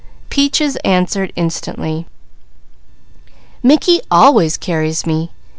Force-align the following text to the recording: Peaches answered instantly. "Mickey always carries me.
Peaches 0.31 0.77
answered 0.77 1.31
instantly. 1.35 2.07
"Mickey 3.61 4.01
always 4.09 4.57
carries 4.57 5.05
me. 5.05 5.29